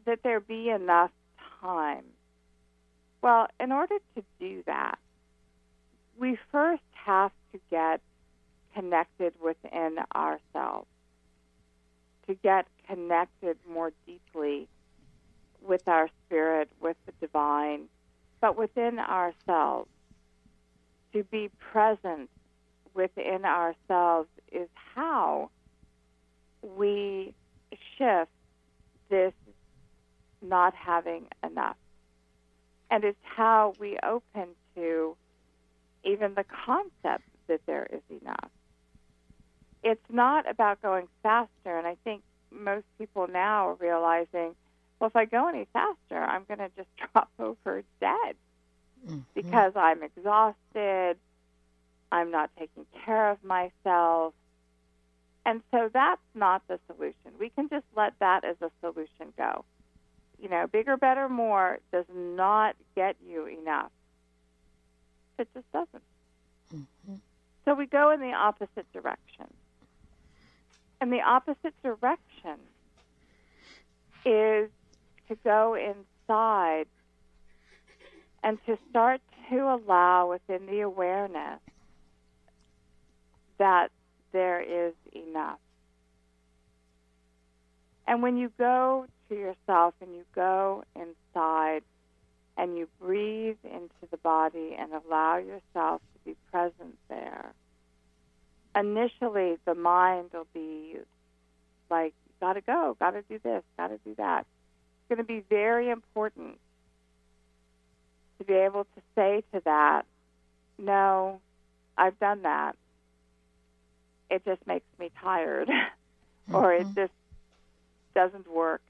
[0.06, 1.10] that there be enough
[1.60, 2.04] time
[3.22, 4.98] well, in order to do that,
[6.18, 8.00] we first have to get
[8.74, 10.88] connected within ourselves,
[12.26, 14.68] to get connected more deeply
[15.66, 17.84] with our spirit, with the divine,
[18.40, 19.88] but within ourselves.
[21.14, 22.28] To be present
[22.94, 25.50] within ourselves is how
[26.62, 27.34] we
[27.96, 28.30] shift
[29.08, 29.32] this
[30.42, 31.76] not having enough
[32.90, 35.16] and it's how we open to
[36.04, 38.50] even the concept that there is enough.
[39.82, 44.54] It's not about going faster, and I think most people now are realizing,
[44.98, 48.36] well, if I go any faster, I'm going to just drop over dead
[49.06, 49.20] mm-hmm.
[49.34, 51.16] because I'm exhausted,
[52.10, 54.34] I'm not taking care of myself.
[55.46, 57.32] And so that's not the solution.
[57.38, 59.64] We can just let that as a solution go
[60.40, 63.90] you know, bigger, better, more does not get you enough.
[65.38, 66.02] It just doesn't.
[66.74, 67.14] Mm-hmm.
[67.68, 69.44] So we go in the opposite direction.
[71.02, 72.58] And the opposite direction
[74.24, 74.70] is
[75.28, 76.86] to go inside
[78.42, 81.60] and to start to allow within the awareness
[83.58, 83.90] that
[84.32, 85.58] there is enough.
[88.06, 91.82] And when you go to yourself and you go inside
[92.58, 97.52] and you breathe into the body and allow yourself to be present there,
[98.76, 100.96] initially the mind will be
[101.88, 104.40] like, gotta go, gotta do this, gotta do that.
[104.40, 106.58] It's going to be very important
[108.38, 110.04] to be able to say to that,
[110.78, 111.40] no,
[111.96, 112.76] I've done that.
[114.30, 116.54] It just makes me tired, mm-hmm.
[116.54, 116.94] or it mm-hmm.
[116.94, 117.12] just
[118.14, 118.82] doesn't work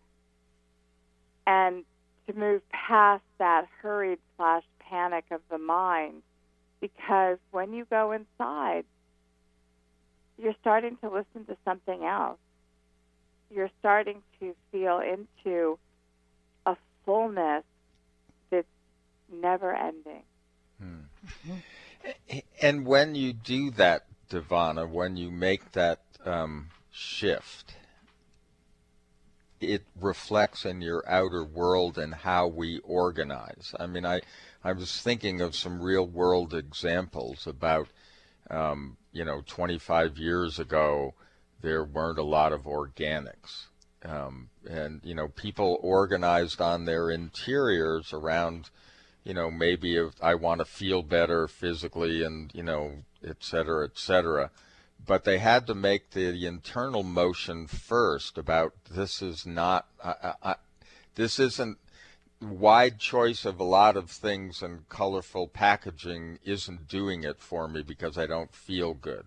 [1.48, 1.84] and
[2.28, 6.22] to move past that hurried slash panic of the mind
[6.80, 8.84] because when you go inside
[10.38, 12.38] you're starting to listen to something else.
[13.50, 15.78] You're starting to feel into
[16.64, 17.64] a fullness
[18.50, 18.66] that's
[19.32, 20.22] never ending.
[20.80, 21.54] Hmm.
[22.62, 27.74] and when you do that devana when you make that um, shift
[29.60, 33.74] it reflects in your outer world and how we organize.
[33.78, 34.20] I mean, I,
[34.62, 37.88] I was thinking of some real world examples about,
[38.50, 41.14] um, you know, 25 years ago,
[41.60, 43.66] there weren't a lot of organics.
[44.04, 48.70] Um, and, you know, people organized on their interiors around,
[49.24, 52.92] you know, maybe if I want to feel better physically and, you know,
[53.24, 54.50] et cetera, et cetera
[55.06, 60.54] but they had to make the, internal motion first about this is not I, I,
[61.14, 61.78] this isn't
[62.40, 67.82] wide choice of a lot of things and colorful packaging isn't doing it for me
[67.82, 69.26] because I don't feel good.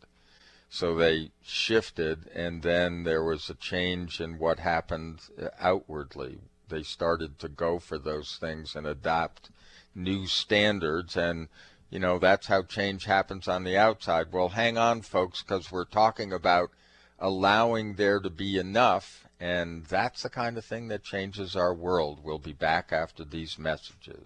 [0.70, 6.40] So they shifted, and then there was a change in what happened uh, outwardly.
[6.70, 9.50] They started to go for those things and adopt
[9.94, 11.50] new standards, and
[11.92, 14.32] you know, that's how change happens on the outside.
[14.32, 16.72] Well, hang on, folks, because we're talking about
[17.20, 22.22] allowing there to be enough, and that's the kind of thing that changes our world.
[22.24, 24.26] We'll be back after these messages.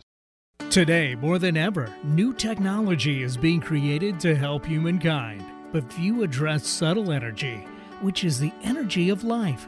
[0.70, 6.68] Today, more than ever, new technology is being created to help humankind, but few address
[6.68, 7.66] subtle energy,
[8.02, 9.68] which is the energy of life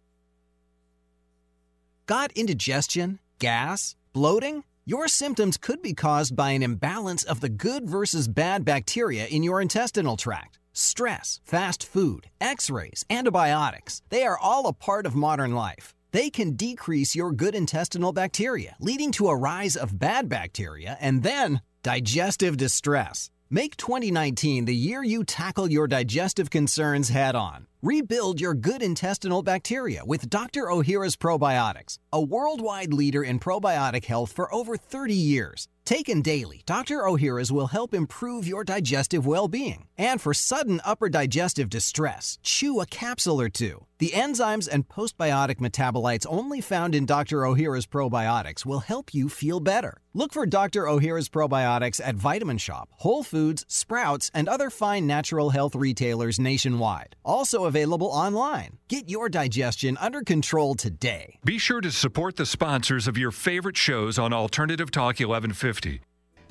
[2.07, 4.63] Got indigestion, gas, bloating?
[4.85, 9.43] Your symptoms could be caused by an imbalance of the good versus bad bacteria in
[9.43, 10.57] your intestinal tract.
[10.73, 15.93] Stress, fast food, x rays, antibiotics, they are all a part of modern life.
[16.11, 21.21] They can decrease your good intestinal bacteria, leading to a rise of bad bacteria and
[21.21, 23.29] then digestive distress.
[23.53, 27.67] Make 2019 the year you tackle your digestive concerns head on.
[27.81, 30.67] Rebuild your good intestinal bacteria with Dr.
[30.67, 35.67] Ohhira's Probiotics, a worldwide leader in probiotic health for over 30 years.
[35.83, 36.99] Taken daily, Dr.
[36.99, 39.85] Ohhira's will help improve your digestive well being.
[39.97, 43.85] And for sudden upper digestive distress, chew a capsule or two.
[44.01, 47.41] The enzymes and postbiotic metabolites only found in Dr.
[47.41, 50.01] Ohhira's probiotics will help you feel better.
[50.15, 50.85] Look for Dr.
[50.85, 57.15] Ohhira's probiotics at Vitamin Shoppe, Whole Foods, Sprouts, and other fine natural health retailers nationwide.
[57.23, 58.79] Also available online.
[58.87, 61.37] Get your digestion under control today.
[61.45, 66.01] Be sure to support the sponsors of your favorite shows on Alternative Talk 1150.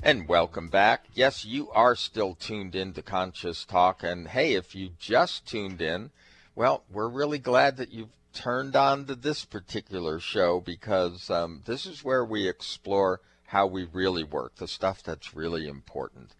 [0.01, 1.07] And welcome back.
[1.13, 4.03] Yes, you are still tuned in to Conscious Talk.
[4.03, 6.11] And hey, if you just tuned in,
[6.55, 11.85] well, we're really glad that you've turned on to this particular show because um, this
[11.85, 16.33] is where we explore how we really work, the stuff that's really important.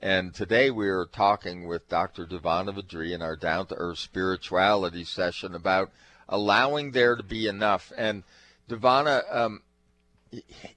[0.00, 2.24] And today we are talking with Dr.
[2.24, 5.90] Devana Vadri in our Down to Earth Spirituality session about
[6.28, 7.92] allowing there to be enough.
[7.96, 8.22] And
[8.68, 9.62] Devana, um,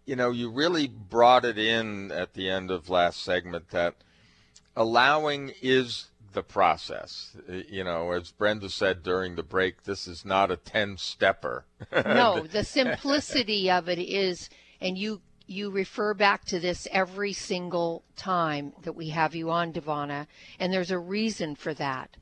[0.06, 3.96] you know, you really brought it in at the end of last segment that
[4.76, 7.36] allowing is the process.
[7.48, 11.66] You know, as Brenda said during the break, this is not a 10 stepper.
[11.92, 18.04] no, the simplicity of it is, and you you refer back to this every single
[18.16, 20.28] time that we have you on, Devana,
[20.60, 22.16] and there's a reason for that.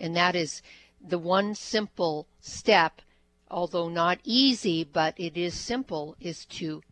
[0.00, 0.62] And that is
[1.06, 3.02] the one simple step,
[3.50, 6.82] although not easy, but it is simple, is to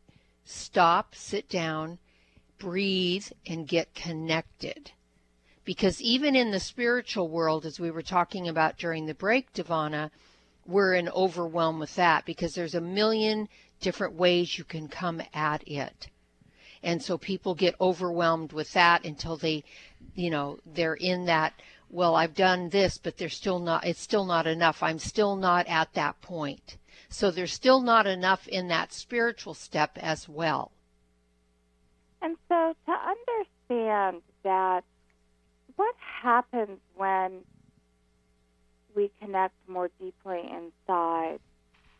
[0.44, 1.98] stop, sit down,
[2.58, 4.92] breathe, and get connected.
[5.64, 10.10] Because even in the spiritual world, as we were talking about during the break, Devana,
[10.66, 13.48] we're in overwhelm with that because there's a million
[13.80, 16.08] different ways you can come at it.
[16.82, 19.64] And so people get overwhelmed with that until they,
[20.14, 21.52] you know, they're in that,
[21.90, 24.82] well, I've done this, but they're still not, it's still not enough.
[24.82, 26.78] I'm still not at that point.
[27.10, 30.72] So there's still not enough in that spiritual step as well.
[32.22, 34.84] And so to understand that
[35.80, 37.38] what happens when
[38.94, 41.38] we connect more deeply inside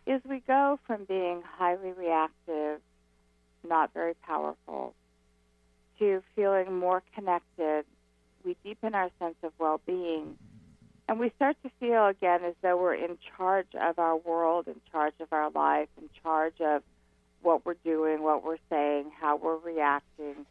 [0.07, 2.83] is we go from being highly reactive,
[3.67, 4.93] not very powerful,
[5.99, 7.87] to feeling more connected.
[8.45, 10.37] We deepen our sense of well being.
[11.09, 14.77] And we start to feel again as though we're in charge of our world, in
[14.93, 16.83] charge of our life, in charge of
[17.41, 20.45] what we're doing, what we're saying, how we're reacting.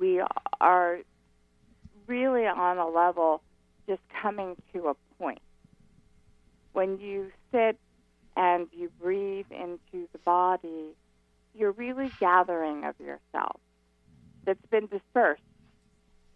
[0.00, 0.22] We
[0.62, 1.00] are
[2.06, 3.42] really on a level
[3.88, 5.40] just coming to a point.
[6.72, 7.78] When you sit
[8.36, 10.96] and you breathe into the body,
[11.54, 13.60] you're really gathering of yourself
[14.44, 15.42] that's been dispersed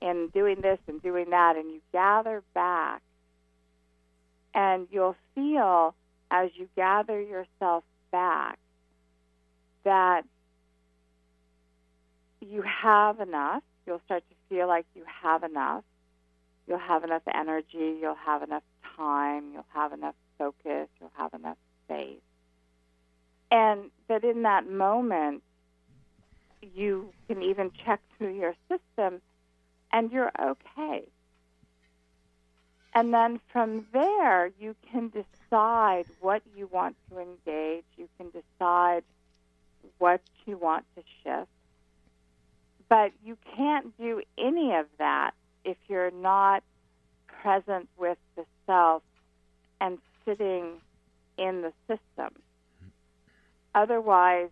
[0.01, 3.03] in doing this and doing that, and you gather back.
[4.55, 5.95] And you'll feel
[6.31, 8.59] as you gather yourself back
[9.85, 10.23] that
[12.41, 13.63] you have enough.
[13.89, 15.83] You'll start to feel like you have enough.
[16.67, 17.97] You'll have enough energy.
[17.99, 18.63] You'll have enough
[18.99, 19.55] time.
[19.55, 20.89] You'll have enough focus.
[21.01, 22.21] You'll have enough space.
[23.51, 25.43] And that in that moment,
[26.61, 29.23] you can even check through your system
[29.91, 31.05] and you're okay.
[32.93, 37.85] And then from there, you can decide what you want to engage.
[37.97, 39.03] You can decide
[39.97, 41.49] what you want to shift.
[42.89, 45.33] But you can't do any of that
[45.65, 46.63] if you're not
[47.43, 49.03] present with the self
[49.81, 50.81] and sitting
[51.37, 52.43] in the system.
[53.75, 54.49] Otherwise,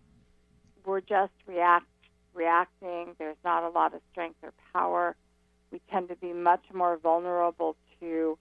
[0.85, 1.87] we're just react,
[2.33, 3.15] reacting.
[3.17, 5.15] There's not a lot of strength or power.
[5.71, 8.37] We tend to be much more vulnerable to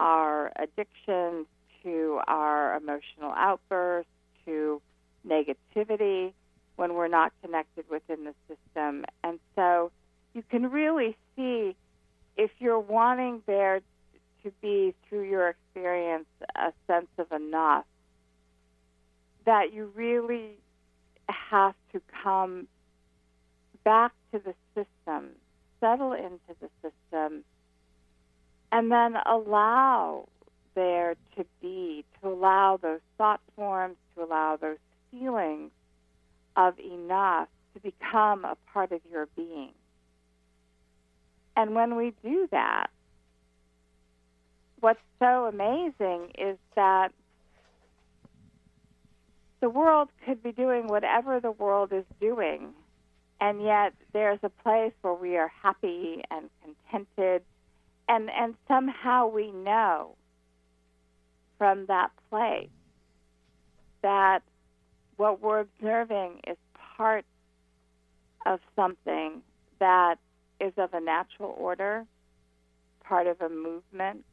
[0.00, 1.46] our addictions
[1.82, 4.10] to our emotional outbursts
[4.44, 4.82] to
[5.26, 6.32] negativity
[6.78, 9.04] when we're not connected within the system.
[9.24, 9.90] And so
[10.32, 11.74] you can really see
[12.36, 13.80] if you're wanting there
[14.44, 17.84] to be, through your experience, a sense of enough,
[19.44, 20.52] that you really
[21.28, 22.68] have to come
[23.84, 25.30] back to the system,
[25.80, 27.42] settle into the system,
[28.70, 30.28] and then allow
[30.76, 34.78] there to be, to allow those thought forms, to allow those
[35.10, 35.72] feelings
[36.58, 39.70] of enough to become a part of your being.
[41.56, 42.88] And when we do that,
[44.80, 47.12] what's so amazing is that
[49.60, 52.70] the world could be doing whatever the world is doing,
[53.40, 57.42] and yet there's a place where we are happy and contented,
[58.08, 60.16] and, and somehow we know
[61.56, 62.68] from that place
[64.02, 64.42] that
[65.18, 66.56] what we're observing is
[66.96, 67.24] part
[68.46, 69.42] of something
[69.80, 70.16] that
[70.60, 72.06] is of a natural order,
[73.04, 74.24] part of a movement.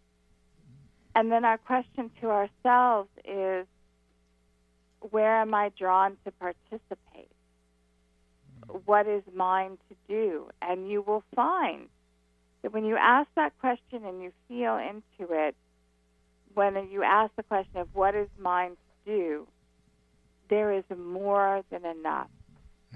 [1.15, 3.65] And then our question to ourselves is
[5.11, 7.31] where am I drawn to participate?
[8.85, 10.49] What is mine to do?
[10.61, 11.87] And you will find
[12.61, 15.55] that when you ask that question and you feel into it,
[16.53, 19.47] when you ask the question of what is mine to do,
[20.49, 22.29] there is more than enough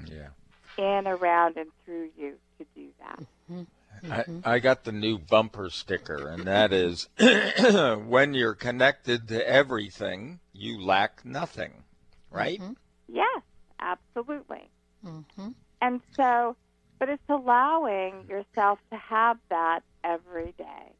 [0.05, 0.29] Yeah.
[0.77, 3.19] in, around, and through you to do that.
[3.51, 3.63] Mm-hmm.
[4.11, 4.39] I, mm-hmm.
[4.45, 7.09] I got the new bumper sticker, and that is
[8.05, 11.83] when you're connected to everything, you lack nothing,
[12.31, 12.59] right?
[12.59, 12.73] Mm-hmm.
[13.13, 13.41] Yes,
[13.79, 14.69] absolutely.
[15.05, 15.49] Mm-hmm.
[15.81, 16.55] And so,
[16.97, 20.93] but it's allowing yourself to have that every day.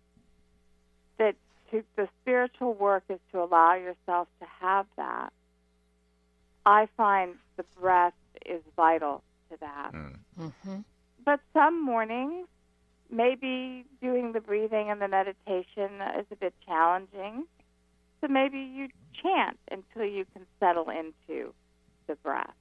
[1.18, 1.36] That
[1.72, 5.32] to, the spiritual work is to allow yourself to have that.
[6.66, 8.14] I find the breath
[8.46, 9.92] is vital to that.
[10.40, 10.80] Mm-hmm.
[11.26, 12.48] But some mornings,
[13.12, 17.46] maybe doing the breathing and the meditation is a bit challenging.
[18.22, 18.90] So maybe you
[19.22, 21.54] chant until you can settle into
[22.08, 22.54] the breath.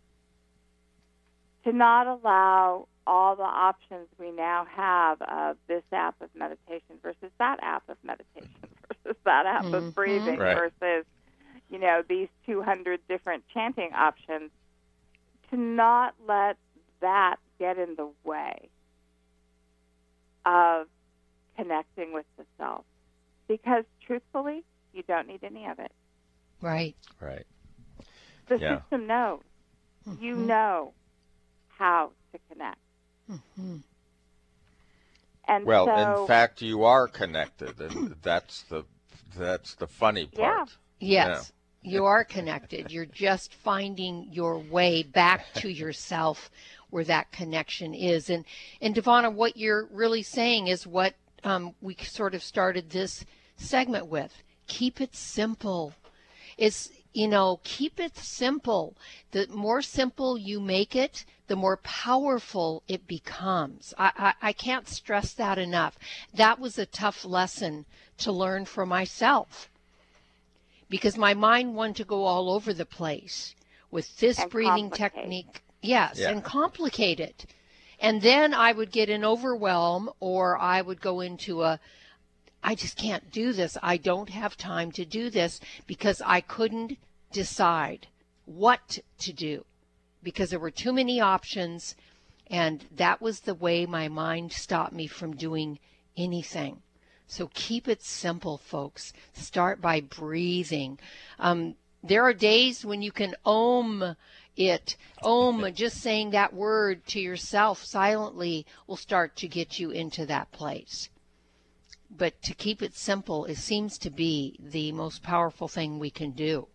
[1.64, 7.30] To not allow all the options we now have of this app of meditation versus
[7.38, 8.48] that app of meditation
[9.04, 9.74] versus that app Mhm.
[9.74, 10.56] of breathing Right.
[10.80, 11.06] versus,
[11.70, 14.50] you know, these 200 different chanting options.
[15.50, 16.58] To not let
[17.00, 18.68] that get in the way
[20.44, 20.86] of
[21.56, 22.84] connecting with the self.
[23.48, 24.62] Because truthfully,
[24.92, 25.90] you don't need any of it.
[26.60, 26.94] Right.
[27.18, 27.46] Right.
[28.48, 28.80] The Yeah.
[28.80, 29.40] system knows.
[30.20, 30.46] You Mhm.
[30.46, 30.92] know
[31.68, 32.78] how to connect.
[33.30, 33.82] Mhm.
[35.46, 38.84] And Well, so, in fact, you are connected, and that's the
[39.34, 40.76] that's the funny part.
[41.00, 41.26] Yeah.
[41.26, 41.52] Yes,
[41.82, 42.90] you are connected.
[42.90, 46.50] You're just finding your way back to yourself
[46.90, 48.30] where that connection is.
[48.30, 48.44] And
[48.80, 51.14] and Devana, what you're really saying is what
[51.44, 53.24] um, we sort of started this
[53.56, 54.42] segment with.
[54.66, 55.94] Keep it simple.
[56.56, 58.96] It's you know, keep it simple.
[59.30, 63.94] The more simple you make it, the more powerful it becomes.
[63.96, 64.12] I,
[64.42, 65.98] I, I can't stress that enough.
[66.34, 67.86] That was a tough lesson
[68.18, 69.70] to learn for myself
[70.88, 73.54] because my mind wanted to go all over the place
[73.90, 75.62] with this And breathing technique.
[75.80, 76.30] Yes, Yeah.
[76.30, 77.46] and complicate it.
[78.00, 81.80] And then I would get an overwhelm or I would go into a
[82.62, 83.78] I just can't do this.
[83.82, 86.98] I don't have time to do this because I couldn't
[87.30, 88.08] decide
[88.46, 89.64] what to do
[90.22, 91.94] because there were too many options
[92.50, 95.78] and that was the way my mind stopped me from doing
[96.16, 96.82] anything.
[97.28, 99.12] So keep it simple, folks.
[99.34, 100.98] Start by breathing.
[101.38, 104.16] Um, there are days when you can om
[104.56, 104.96] it.
[105.22, 110.50] Om, just saying that word to yourself silently will start to get you into that
[110.50, 111.10] place.
[112.10, 116.30] But to keep it simple, it seems to be the most powerful thing we can
[116.32, 116.66] do.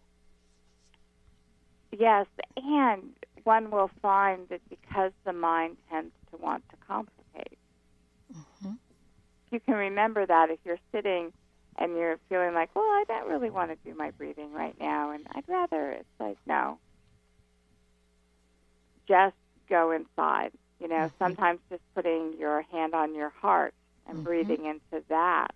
[1.97, 2.28] yes,
[2.58, 7.58] and one will find that because the mind tends to want to complicate,
[8.32, 8.80] Mhm.
[9.54, 11.32] You can remember that if you're sitting
[11.78, 15.12] and you're feeling like, well, I don't really want to do my breathing right now,
[15.12, 16.78] and I'd rather, it's like, no.
[19.08, 19.36] Just
[19.70, 20.51] go inside.
[20.80, 21.12] You know, Mhm.
[21.20, 23.74] sometimes just putting your hand on your heart
[24.08, 24.24] and Mhm.
[24.24, 25.54] breathing into that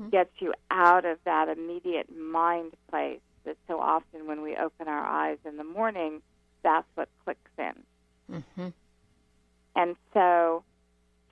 [0.00, 0.10] Mhm.
[0.10, 5.04] gets you out of that immediate mind place that so often when we open our
[5.04, 6.22] eyes in the morning,
[6.62, 7.86] that's what clicks in.
[8.30, 8.72] Mhm.
[9.76, 10.64] And so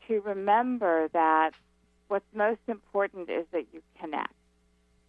[0.09, 1.53] to remember that
[2.09, 4.33] what's most important is that you connect.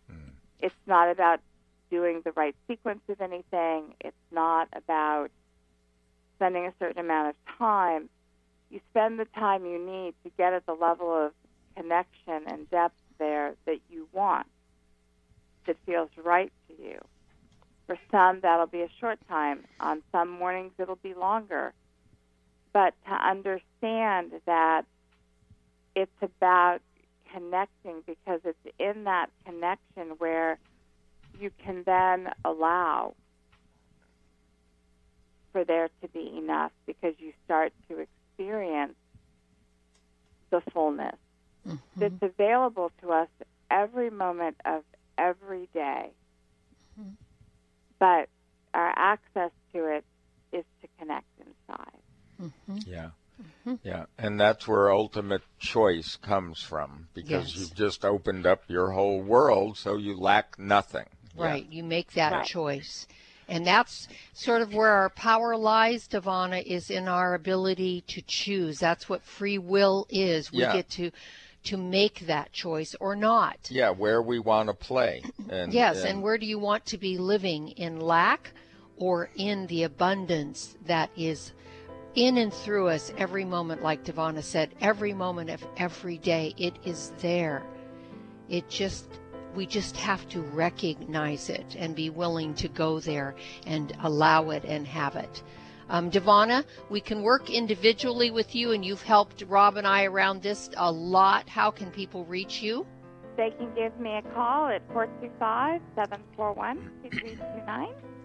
[0.10, 0.32] Hmm.
[0.60, 1.40] It's not about
[1.90, 3.94] doing the right sequence of anything.
[4.02, 5.30] It's not about
[6.36, 8.10] spending a certain amount of time.
[8.70, 11.32] You spend the time you need to get at the level of
[11.76, 14.48] connection and depth there that you want,
[15.66, 17.00] that feels right to you.
[17.86, 19.64] For some, that'll be a short time.
[19.80, 21.74] On some mornings, it'll be longer.
[22.78, 24.86] But to understand that
[25.96, 26.82] it's about
[27.34, 30.60] connecting because it's in that connection where
[31.40, 33.16] you can then allow
[35.52, 38.06] for there to be enough because you start to
[38.38, 38.94] experience
[40.52, 41.16] the fullness
[41.68, 42.00] Mm-hmm.
[42.00, 43.28] that's available to us
[43.70, 44.84] every moment of
[45.18, 46.12] every day.
[47.00, 47.10] Mm-hmm.
[48.00, 48.30] But
[48.74, 50.06] our access to it
[50.54, 51.97] is to connect inside.
[52.42, 52.78] Mm-hmm.
[52.86, 53.10] Yeah.
[53.84, 57.56] Yeah, and that's where ultimate choice comes from because Yes.
[57.60, 61.06] you've just opened up your whole world so you lack nothing.
[61.38, 61.46] Yeah.
[61.46, 61.68] Right.
[61.70, 62.46] You make that Right.
[62.46, 63.08] choice.
[63.50, 68.80] And that's sort of where our power lies, Devana, is in our ability to choose.
[68.80, 70.52] That's what free will is.
[70.52, 70.74] We Yeah.
[70.74, 71.12] get to
[71.64, 73.58] to make that choice or not.
[73.70, 75.22] Yeah, where we want to play.
[75.50, 78.52] And, yes, and where do you want to be living in lack
[78.98, 81.52] or in the abundance that is
[82.18, 86.54] in and through us every moment, like Devana said, every moment of every day?
[86.58, 87.64] It is there.
[88.50, 89.08] It just,
[89.56, 93.36] we just have to recognize it and be willing to go there
[93.68, 95.44] and allow it and have it.
[95.90, 100.42] Um, Devana, we can work individually with you, and you've helped Rob and I around
[100.42, 101.48] this a lot.
[101.48, 102.86] How can people reach you?
[103.38, 108.17] They can give me a call at 425 741 2329.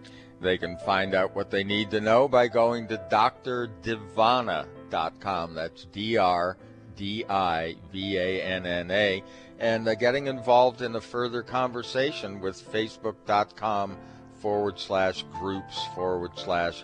[0.43, 5.55] They can find out what they need to know by going to drdivana.com.
[5.55, 6.57] That's D R
[6.95, 9.23] D I V A N N A.
[9.59, 13.97] And uh, getting involved in a further conversation with facebook.com
[14.35, 16.83] forward slash groups forward slash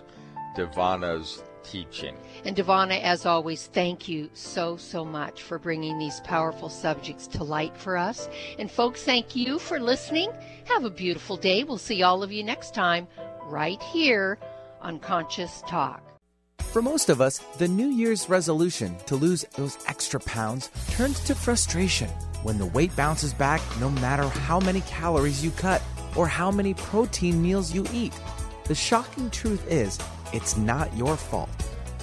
[0.56, 2.16] Devana's teaching.
[2.46, 7.44] And Divana, as always, thank you so, so much for bringing these powerful subjects to
[7.44, 8.30] light for us.
[8.58, 10.30] And folks, thank you for listening.
[10.64, 11.64] Have a beautiful day.
[11.64, 13.06] We'll see all of you next time
[13.50, 14.38] right here
[14.80, 16.02] on Conscious Talk.
[16.60, 21.34] For most of us, the New Year's resolution to lose those extra pounds turns to
[21.34, 22.08] frustration
[22.44, 25.82] when the weight bounces back no matter how many calories you cut
[26.16, 28.12] or how many protein meals you eat.
[28.66, 29.98] The shocking truth is,
[30.32, 31.50] it's not your fault.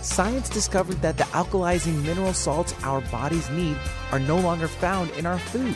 [0.01, 3.77] Science discovered that the alkalizing mineral salts our bodies need
[4.11, 5.75] are no longer found in our food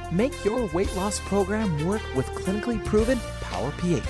[0.11, 4.03] Make your weight loss program work with clinically proven Power pH.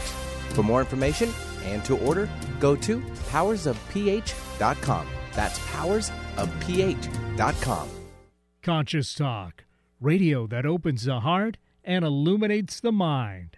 [0.53, 1.31] For more information
[1.63, 2.27] and to order,
[2.59, 2.99] go to
[3.29, 5.07] powersofph.com.
[5.33, 7.89] That's powersofph.com.
[8.61, 9.63] Conscious Talk,
[9.99, 13.57] radio that opens the heart and illuminates the mind.